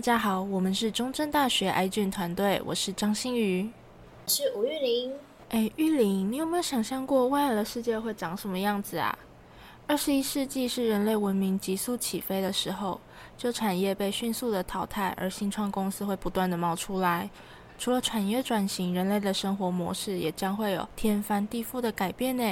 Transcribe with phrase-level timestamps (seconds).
[0.00, 3.70] 大家好，我们是中正大学癌菌团队，我是张馨予，
[4.24, 5.12] 我是吴玉玲。
[5.50, 9.18] 哎，玉玲，你有没有想象过未来的世界会长什么样子啊？
[9.86, 12.98] 二十一世纪是人类文明急速起飞的时候，
[13.36, 17.28] 旧产业被迅速的淘汰，而新创公司会不断的冒出来。
[17.78, 22.42] 除了产业转型，人类的生活模式也将会有天翻地覆的改变呢。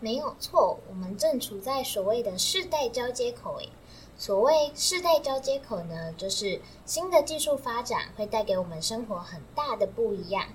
[0.00, 3.60] 没有错，我们正处在所谓的世代交接口。
[3.60, 3.68] 诶，
[4.16, 10.46] 所谓世代交接口呢，就是新的技术发展会带给我们生活很大的不一样。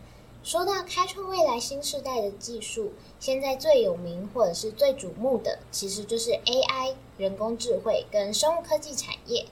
[0.41, 9.45] 说到开创未来新时代的技术，现在最有名或者是最瞩目的，其实就是 AI 人工智慧跟生物科技产业。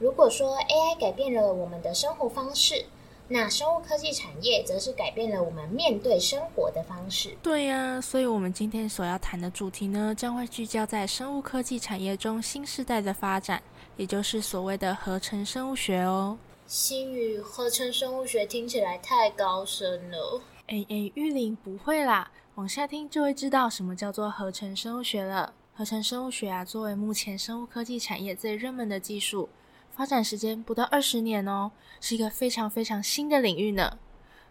[0.00, 2.86] 如果说 AI 改变了我们的生活方式，
[3.32, 7.34] 那生物科技产业则是改变了我们面对生活的方式。
[7.42, 13.62] 对呀，所以我们今天所要谈的主题呢，将会聚焦在生物科技产业中新时代的发展，
[13.96, 16.36] 也就是所谓的合成生物学哦。
[16.66, 20.42] 馨予，合成生物学听起来太高深了。
[20.66, 25.54] 哎哎，玉玲不会啦，往下听就会知道什么叫做合成生物学了。
[25.74, 29.48] 合成生物学啊，作为目前生物科技产业最热门的技术，
[29.94, 33.98] 发展时间不到二十年哦，是一个非常非常新的领域呢。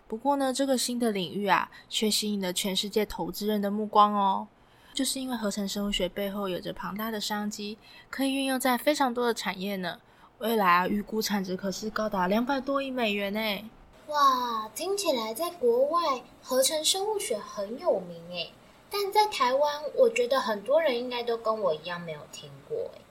[0.08, 4.48] 不过呢，这个新的领域啊，却吸引了全世界投资人的目光哦，
[4.94, 7.78] 就是因为合成生物学背后有着庞大的商机，
[8.10, 10.00] 可以运用在非常多的产业呢。
[10.40, 13.70] 未来啊，预估产值可是高达两百多亿美元呢！
[14.08, 18.52] 哇，听起来在国外合成生物学很有名诶，
[18.90, 23.02] 但在台湾，我觉得很多人应该都跟我一样没有听过诶。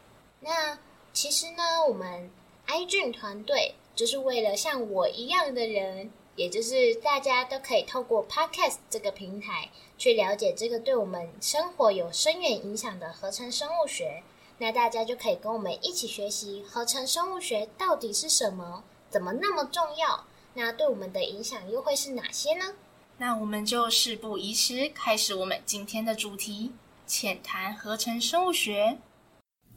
[0.41, 0.79] 那
[1.13, 2.31] 其实呢，我们
[2.67, 14.23] 癌菌团队就是为了像我一样的人，也就是大家都可以透过 Podcast 这个平台去了解这个对我们生活有深远影响的合成生物学。
[14.59, 20.27] 那大家就可以跟我们一起学习合成生物学到底是什么，怎么那么重要？
[20.55, 22.75] 那对我们的影响又会是哪些呢？
[23.19, 26.73] 那我们就事不宜迟，开始我们今天的主题，
[27.07, 28.99] 浅谈合成生物学。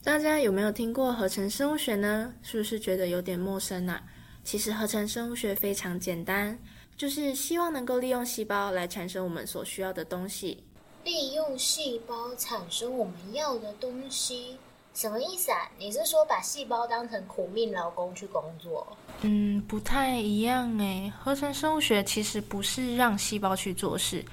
[0.05, 2.33] 大家有没有听过合成生物学呢？
[2.41, 4.01] 是不是觉得有点陌生呢？
[4.43, 6.59] 其实合成生物学非常简单，
[6.97, 10.61] 就是希望能够利用细胞来产生我们所需要的东西。
[11.05, 14.57] 利用细胞产生我们要的东西。
[14.93, 15.71] 什么意思啊？
[15.79, 18.85] 你是说把细胞当成苦命劳工去工作？
[19.21, 21.11] 嗯，不太一样诶。
[21.17, 24.23] 合成生物学其实不是让细胞去做事，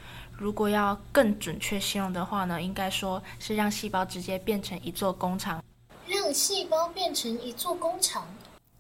[0.40, 5.62] 如果要更准确形容的话呢，应该说是让细胞直接变成一座工厂。
[6.06, 8.26] 让细胞变成一座工厂？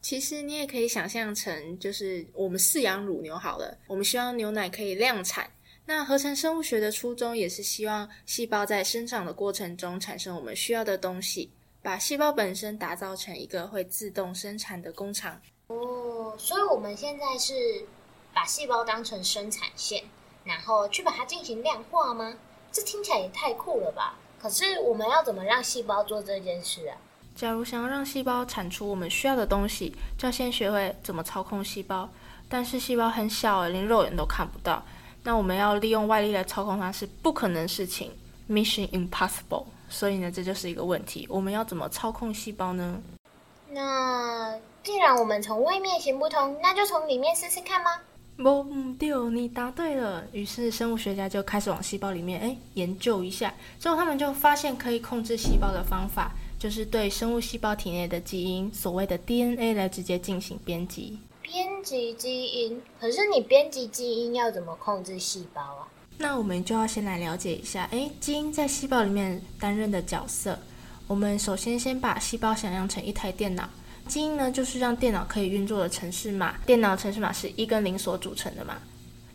[0.00, 5.50] 其实你也可以想象成，就是我们饲养乳牛好了，我们希望牛奶可以量产。
[5.84, 11.50] 那合成生物学的初衷也是希望细胞在生长的过程中产生我们需要的东西。
[11.82, 17.54] 把细胞本身打造成一个会自动生产的工厂哦，所以我们现在是
[18.34, 20.02] 把细胞当成生产线，
[20.50, 22.34] 然后去把它进行量化吗？
[22.72, 24.16] 这听起来也太酷了吧！
[24.42, 26.98] 可是我们要怎么让细胞做这件事啊？
[27.36, 32.08] 假如想要让细胞产出我们需要的东西，就要先学会怎么操控细胞。
[32.48, 34.82] 但是细胞很小，连肉眼都看不到，
[35.22, 38.12] 那我们要利用外力来操控它是不可能的事情
[38.48, 39.66] ，Mission Impossible。
[39.88, 41.26] 所以呢，这就是一个问题。
[41.30, 43.00] 我们要怎么操控细胞呢？
[43.68, 48.00] 那既然我们从外面行不通，那就从里面试试看吗？
[48.42, 48.66] 不，
[48.98, 50.24] 对，你答对了。
[50.32, 53.52] 于是生物学家就开始往细胞里面哎研究一下。
[53.78, 61.18] 之后他们就发现可以控制细胞的方法，就是对生物细胞体内的基因，所谓的 DNA 来直接进行编辑。
[61.42, 62.80] 编辑基因？
[62.98, 65.88] 可是你编辑基因要怎么控制细胞啊？
[66.16, 70.58] 那我们就要先来了解一下，诶，基因在细胞里面担任的角色。
[71.06, 73.68] 我们首先先把细胞想象成一台电脑，
[74.10, 76.58] 基因呢就是让电脑可以运作的程式码。
[76.66, 78.76] 电脑程式码是一跟零所组成的嘛。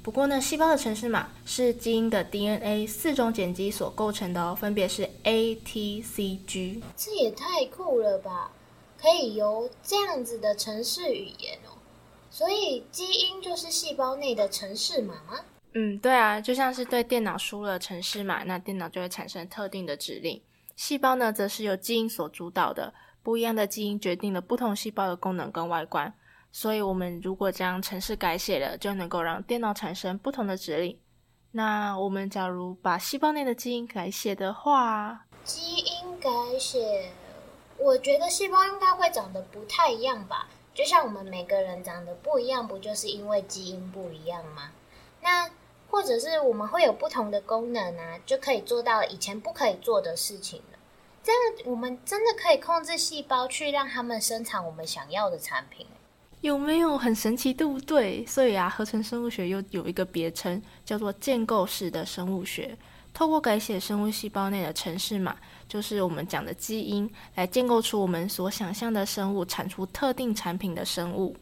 [0.03, 6.83] 不过呢，细胞的程式码是基因的 DNA 四种碱基所构成的哦，分别是 A、T、C、G。
[6.95, 8.51] 这也太酷了吧！
[9.01, 11.73] 可以由这样子的程式语言哦，
[12.29, 15.39] 所以基因就是细胞内的程式码吗？
[15.73, 20.39] 嗯，对啊，就像是对电脑输了程式码，那电脑就会产生特定的指令。
[20.75, 22.93] 细胞呢，则是由基因所主导的，
[23.25, 26.13] 不一样的基因决定了不同细胞的功能跟外观。
[26.51, 30.99] 所以，我们如果将程式改写了，就能够让电脑产生不同的指令。
[31.51, 36.29] 那我们假如把细胞内的基因改写的话，基因改
[36.59, 37.11] 写，
[37.79, 40.47] 我觉得细胞应该会长得不太一样吧？
[40.75, 44.69] 就像我们每个人长得不一样，不就是因为基因不一样吗？
[45.23, 45.49] 那
[45.89, 50.61] 或者是我们会有不同的功能啊，就可以做到以前不可以做的事情。
[51.25, 55.87] 这样我们真的可以控制细胞去让他们生产我们想要的产品。
[56.41, 58.23] 有没有很神奇，对不对？
[58.27, 62.77] 所以啊，合成生物学又有一个别称，叫做建构式的生物学。
[63.11, 65.35] 透过改写生物细胞内的程式码，
[65.67, 71.35] 就是我们讲的基因，来建构出我们所想象的生物，产出特定产品的生物。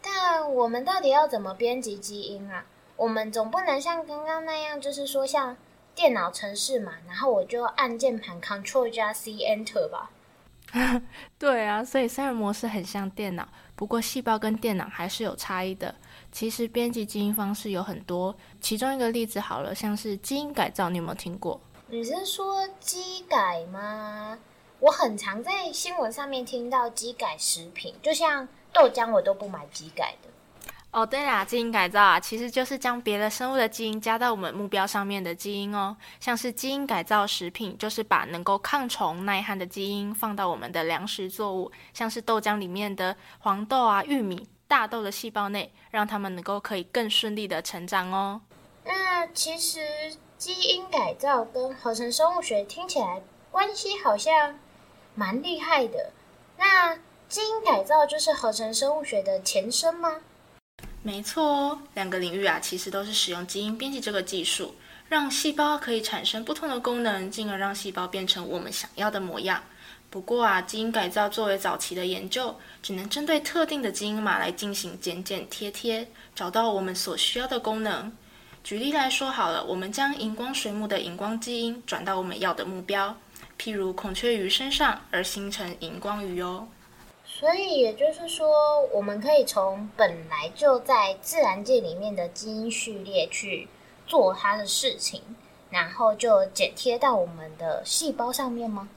[0.00, 2.64] 但我们到底要怎么编辑基因啊？
[2.96, 5.54] 我们总不能像刚刚那样，就是说像
[5.96, 10.10] 电脑程式嘛，然后我就按键盘 Ctrl 加 C Enter 吧。
[11.38, 15.94] 对啊，所以三人模式很像电脑，不过细胞跟电脑还是有差异的。
[16.30, 21.58] 其实编辑基因方式有很多，其中一个例子好了，像是基因改造，你有没有听过？
[21.88, 24.38] 你是说基改吗？
[24.80, 30.28] 我很常在新闻上面听到基改食品，就像豆浆，我都不买基改的。
[30.96, 35.94] 哦，对啦，基因改造啊，其实就是将别的生物的基因加到我们目标上面的基因哦。
[36.18, 48.40] 像是基因改造食品，就是把能够抗虫耐旱的基因放到我们的粮食作物，像是豆浆里面的黄豆啊、玉米、大豆的细胞内，让它们能够可以更顺利的成长哦。
[48.86, 53.20] 那其实基因改造跟合成生物学听起来
[53.50, 54.58] 关系好像
[55.14, 56.12] 蛮厉害的。
[56.56, 56.96] 那
[57.28, 60.22] 基因改造就是合成生物学的前身吗？
[61.06, 64.74] 没错哦，两个领域啊，其实都是使用基因编辑这个技术，
[65.08, 69.62] 让细胞可以产生不同的功能，进而让细胞变成我们想要的模样。
[70.10, 76.04] 不过啊，基因改造作为早期的研究，只能针对特定的基因码来进行剪剪贴贴，
[76.34, 78.12] 找到我们所需要的功能。
[78.64, 83.16] 举例来说好了，我们将荧光水母的荧光基因转到我们要的目标，
[83.60, 86.66] 譬如孔雀鱼身上，而形成荧光鱼哦。
[87.38, 93.68] 所以也就是说，我们可以从本来就在自然界里面的基因序列去
[94.06, 95.20] 做它的事情，
[95.68, 98.88] 然后就剪贴到我们的细胞上面吗？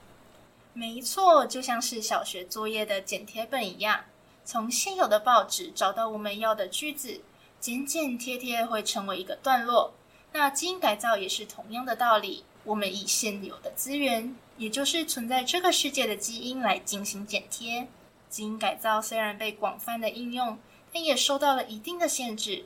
[0.72, 4.06] 没错，就像是小学作业的剪贴本一样，
[4.46, 7.20] 从现有的报纸找到我们要的句子，
[7.60, 9.92] 剪剪贴贴会成为一个段落。
[10.32, 17.86] 那基因改造也是同样的道理，我们以现有的资源，也就是存在这个世界的基因来进行剪贴。
[18.30, 20.60] 基因改造虽然被广泛的应用，
[20.94, 22.66] 但也受到了一定的限制，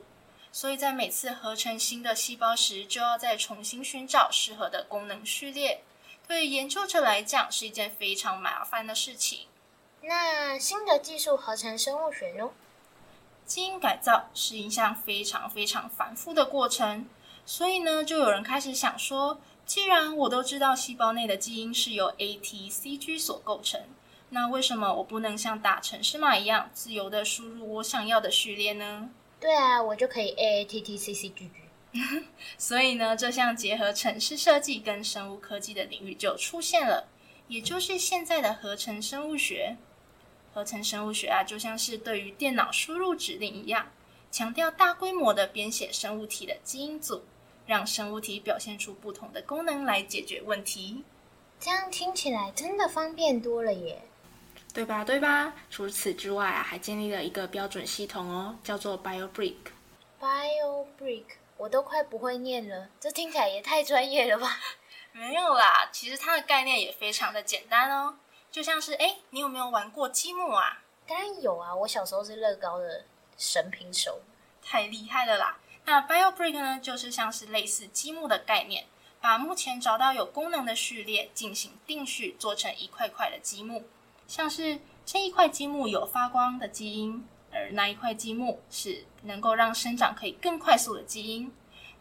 [0.52, 5.82] 所以在每次合成新的细胞时，就要再重新寻找适合的功能序列。
[6.28, 9.48] 对于研究者来讲，是一件非常麻烦的事情。
[10.02, 12.50] 那新的技术合成生物学呢？
[13.46, 17.08] 基因改造是一项非常非常繁复的过程，
[17.46, 23.82] 所以呢，就有人开始想说，既然我都知道细胞内的基因是由 A、T、C、G 所构成。
[24.34, 29.12] 那为什么我不能像打程式码一样自由的输入我想要的序列呢？
[29.40, 31.52] 对啊，我就可以 A A T T C C G G。
[32.58, 37.08] 所以呢，这项结合城市设计跟生物科技的领域就出现了，
[37.48, 39.78] 也就是现在的合成生物学。
[40.52, 43.92] 合成生物学啊，就像是对于电脑输入指令一样，
[44.32, 47.22] 强调大规模的编写生物体的基因组，
[47.68, 51.04] 让生物体表现出不同的功能来解决问题。
[51.60, 54.02] 这样听起来真的方便多了耶。
[54.74, 55.04] 对吧？
[55.04, 55.54] 对吧？
[55.70, 59.56] 除此之外啊，还建立了一个标准系统哦，叫做 BioBrick。
[60.20, 61.26] BioBrick，
[61.58, 64.58] 我都快不会念了，这听起来也太专业了吧？
[65.14, 68.18] 没有啦，其实它的概念也非常的简单哦，
[68.52, 70.82] 就像是，哎，你有没有玩过积木啊？
[71.06, 73.06] 当然有啊，我小时候是乐高的
[73.38, 74.22] 神平手，
[74.64, 75.60] 太厉害了啦！
[75.86, 78.86] 那 BioBrick 呢，就是像是类似积木的概念，
[79.22, 83.86] 把目前找到有功能的序列进行定序，做成一块块的积木。
[84.28, 91.52] 像是这一块积木有发光的基因，而那一块积木是能够让生长可以更快速的基因。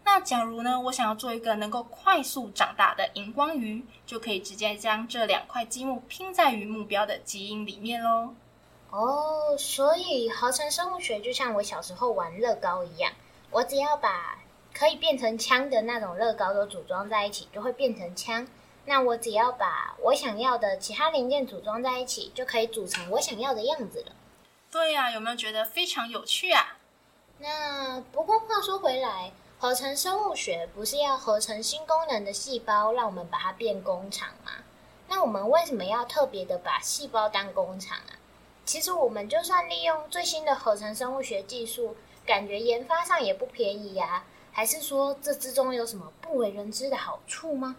[0.05, 8.35] 那假如呢，我想要做一个能够快速长大的荧光鱼，就可以直接将这两块积木拼在于目标的基因里面喽。
[8.91, 13.13] 哦，所以合成生物学就像我小时候玩乐高一样，
[13.51, 14.39] 我只要把
[14.75, 18.47] 可以变成枪的那种乐高都组装在一起，就会变成枪。
[18.85, 24.13] 那我只要把我想要的其他零件组装在一起，就可以组成我想要的样子了。
[24.71, 26.79] 对呀，有没有觉得非常有趣啊？
[27.39, 34.53] 那不过话说回来，合成生物学不是要合成新功能的细胞，让我们把它变工厂吗？
[35.09, 38.19] 那我们为什么要特别的把细胞当工厂啊？
[38.65, 44.25] 其实我们就算利用最新的合成生物学技术，感觉研发上也不便宜呀。
[44.53, 47.77] 还是说这之中有什么不为人知的好处吗？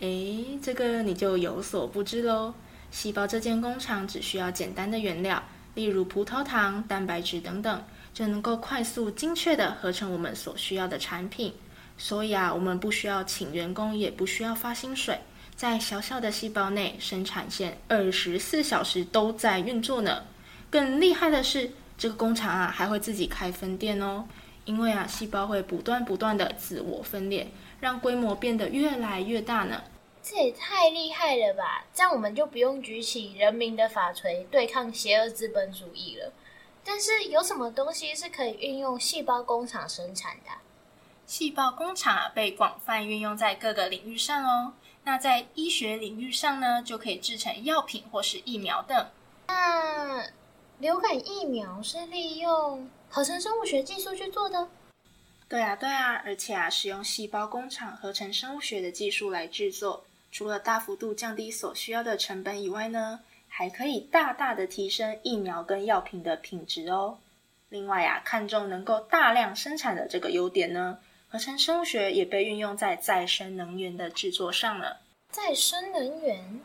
[0.00, 2.54] 诶，这个你就有所不知喽。
[2.90, 5.42] 细胞这间工厂只需要简单的原料，
[5.74, 11.52] 例如葡萄糖、蛋白质等等，就能够快速、精确地合成我们所需要的产品。
[11.98, 15.18] 所以啊，我们不需要请员工，也不需要发薪水，
[15.54, 20.22] 在小小的细胞内，生产线二十四小时都在运作呢。
[20.70, 24.24] 更厉害的是，这个工厂啊还会自己开分店哦。
[24.64, 29.82] 因为啊，细胞会不断不断的自我分裂，让规模变得越来越大呢。
[30.22, 31.84] 这也太厉害了吧！
[31.94, 36.32] 这样我们就不用举起人民的法锤对抗邪恶资本主义了。
[36.84, 40.50] 但是有什么东西是可以运用细胞工厂生产的？
[41.26, 44.74] 细胞工厂啊，被广泛运用在各个领域上哦。
[45.04, 49.06] 那在医学领域上呢，就可以制成药品或是疫苗等。
[49.48, 50.26] 那
[50.78, 54.68] 流感疫苗是利用合成生物学技术去做的？
[55.50, 67.18] 对啊，对啊，而且啊，使用细胞工厂合成生物学的技术来制作，除了大幅度降低所需要的成本以外呢，还可以大大的提升疫苗跟药品的品质哦。
[67.68, 71.00] 另外啊，看重能够大量生产的这个优点呢。
[71.26, 75.00] 合成生物学也被运用在再生能源的制作上了。
[75.30, 76.60] 再生能源，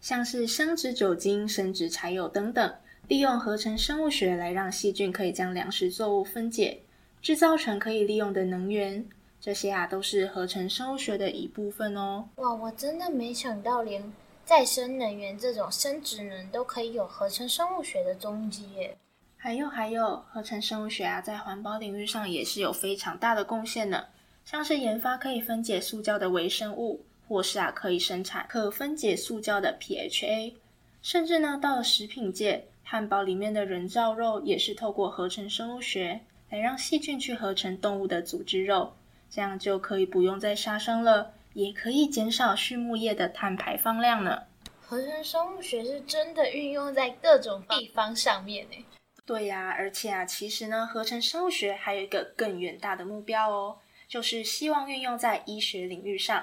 [0.00, 2.74] 像是生殖酒精、生质柴油等等，
[3.08, 6.80] 利用合成生物学来让细菌可以将粮食作物分解，
[7.26, 9.04] 制造成可以利用的能源。
[9.40, 12.28] 这些啊，都是合成生物学的一部分哦。
[12.36, 14.00] 哇，我真的没想到，连
[14.44, 18.96] 再生能源这种生殖能都可以有合成生物学的踪迹耶。
[19.36, 24.04] 还有还有，合成生物学啊，在环保领域上也是有非常大的贡献呢。
[24.44, 30.54] 像是研发可以分解塑胶的微生物，或是啊可以生产可分解塑胶的 PHA，
[31.02, 36.20] 甚至呢到了食品界，汉堡里面的人造肉也是透过合成生物学
[36.56, 38.94] 来让细菌去合成动物的组织肉，
[39.28, 44.44] 这样就可以不用再杀生了，也可以减少畜牧业的碳排放量呢。
[44.80, 48.86] 合成生物学是真的运用在各种地方上面呢。
[49.26, 53.76] 对呀，而且啊，其实呢，合成生物学还有一个更远大的目标哦，
[54.08, 56.42] 就是希望运用在医学领域上。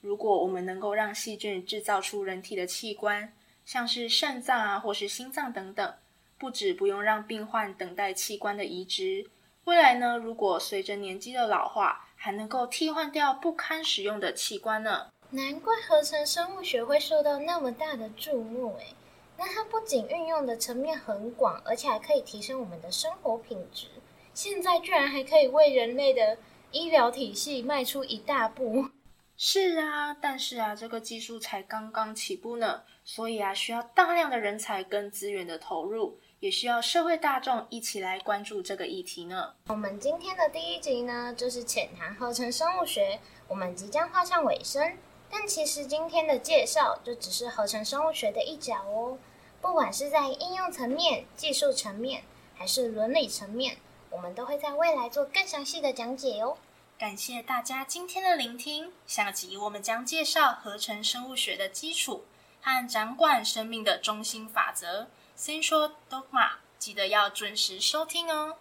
[0.00, 3.32] 如果我们能够让细菌制造出人体的器官，
[3.64, 5.94] 像是肾脏啊，或是心脏等等，
[6.38, 9.26] 不止不用让病患等待器官的移植，
[9.68, 15.08] 未来呢，如果随着年纪的老化，还能够替换掉不堪使用的器官呢。
[15.32, 18.94] 难怪合成生物学会受到那么大的注目诶。
[19.36, 23.88] 那它不仅运用的层面很广，而且还可以提升我们的生活品质。
[24.32, 26.38] 现在居然还可以为人类的
[26.70, 28.88] 医疗体系迈出一大步。
[29.36, 39.54] 是啊，但是啊，这个技术才刚刚起步呢，所以啊，需要大量的人才跟资源的投入，也需要社会大众一起来关注这个议题呢。
[39.66, 43.18] 我们今天的第一集呢，就是浅谈合成生物学，
[43.48, 44.96] 我们即将画上尾声。
[45.30, 49.18] 但其实今天的介绍就只是合成生物学的一角哦。
[49.60, 52.22] 不管是在应用层面、技术层面，
[52.54, 53.76] 还是伦理层面，
[54.08, 56.56] 我们都会在未来做更详细的讲解哦。
[56.96, 58.92] 感谢大家今天的聆听。
[59.06, 62.24] 下集我们将介绍合成生物学的基础
[62.60, 68.56] 和掌管生命的中心法则先说 dogma，记得要准时收听哦。